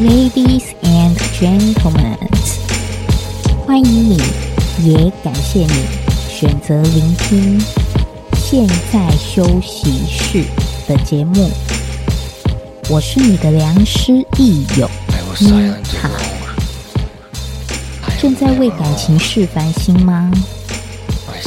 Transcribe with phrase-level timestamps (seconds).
[0.00, 2.18] Ladies and gentlemen，
[3.64, 4.20] 欢迎你，
[4.82, 5.72] 也感谢你
[6.28, 7.62] 选择聆听
[8.36, 10.42] 现在休息室
[10.88, 11.48] 的节目。
[12.90, 14.90] 我是你的良师益友
[15.38, 16.10] 妮塔。
[18.20, 20.28] 正在为感情事烦心吗？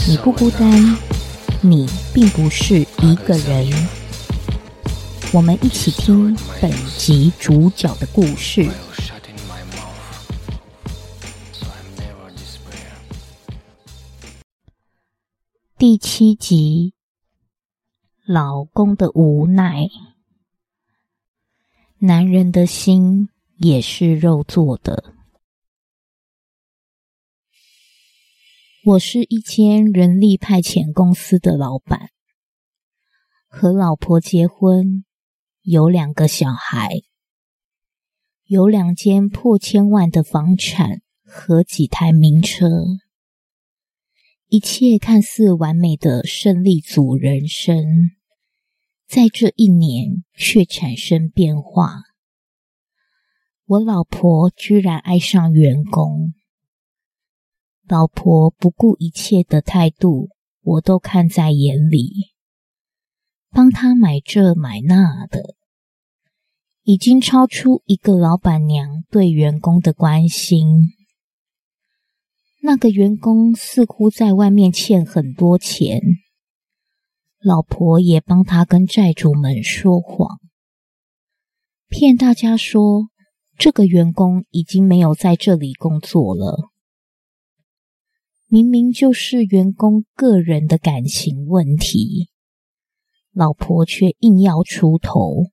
[0.07, 0.97] 你不孤单，
[1.59, 3.96] 你并不是一个人。
[5.33, 8.65] 我们一起听本集主角的故事。
[15.77, 16.93] 第七集，
[18.25, 19.89] 老公的无奈。
[21.99, 25.13] 男人的心也是肉做的。
[28.85, 32.11] 我是一间人力派遣公司的老板，
[33.49, 35.03] 和老婆结婚，
[35.69, 37.01] 有两个小孩，
[38.45, 42.69] 有两间破千万的房产和几台名车，
[44.47, 47.83] 一切看似完美的胜利组人生。
[49.09, 51.95] 在这一年，却产生变化。
[53.65, 56.33] 我老婆居然爱上员工，
[57.89, 60.29] 老婆不顾一切的态度，
[60.61, 62.37] 我都看在眼里。
[63.49, 65.56] 帮他买这买那的，
[66.87, 70.93] 已经超出一个老板娘对员工的关心。
[72.63, 75.99] 那个员工似乎在外面欠很多钱。
[77.43, 80.39] 老婆也帮他跟债主们说谎，
[81.89, 83.09] 骗大家说
[83.57, 86.69] 这个员工已经没有在这里工作了。
[88.47, 92.29] 明明就是员工个人的感情问题，
[93.33, 95.47] 老婆却硬要出头，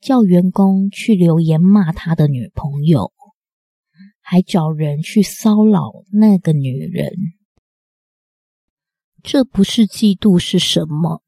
[0.00, 3.12] 叫员工去留言骂他的女朋友，
[4.20, 7.12] 还找人去骚扰那个女人。
[9.22, 11.22] 这不是嫉妒是什么？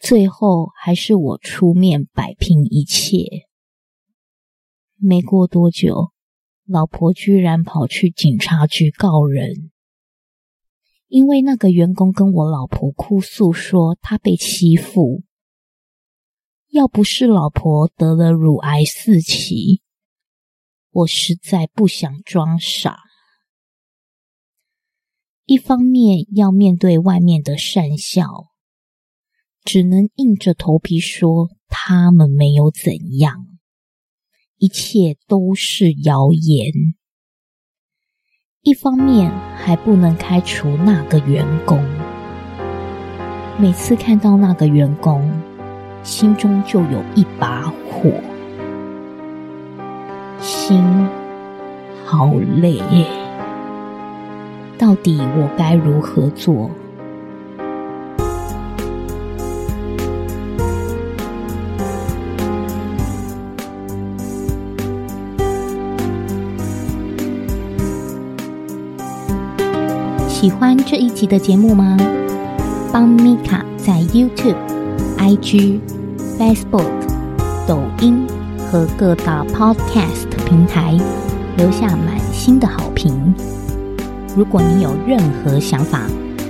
[0.00, 3.46] 最后还是我出面摆平一切。
[4.96, 6.12] 没过多久，
[6.66, 9.70] 老婆居然跑去警察局告人，
[11.06, 15.22] 因为那个员工跟我老婆哭诉说他被欺负。
[16.70, 19.82] 要不是老婆得了乳癌四期，
[20.90, 22.96] 我实在不想装傻。
[25.46, 28.24] 一方面要面对外面的善笑，
[29.64, 33.48] 只能硬着头皮说他们没有怎样，
[34.56, 36.72] 一切都是谣言；
[38.62, 41.82] 一方面还不能开除那个员工。
[43.58, 45.20] 每次看到那个员工，
[46.02, 48.10] 心中就有一把火，
[50.40, 50.82] 心
[52.04, 52.78] 好累。
[54.78, 56.70] 到底我该如何做？
[70.28, 71.98] 喜欢这一集的节目吗？
[72.90, 74.56] 帮米卡在 YouTube、
[75.20, 75.78] IG、
[76.38, 76.88] Facebook、
[77.68, 78.26] 抖音
[78.58, 80.98] 和各大 Podcast 平台
[81.58, 83.34] 留下满心的好评。
[84.34, 86.06] 如果你有任何想法，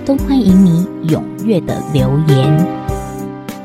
[0.07, 2.69] 都欢迎你踊跃的留言。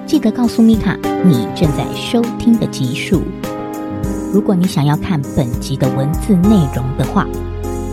[0.07, 3.21] 记得告诉米卡你正在收听的集数。
[4.33, 7.27] 如果你想要看本集的文字内容的话，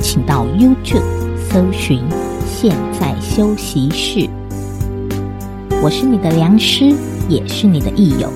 [0.00, 1.02] 请到 YouTube
[1.50, 2.02] 搜寻
[2.48, 4.30] “现在休息室”。
[5.82, 6.94] 我是你的良师，
[7.28, 8.32] 也是你的益友，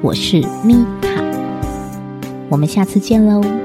[0.00, 1.20] 我是米卡。
[2.48, 3.63] 我们下次见喽。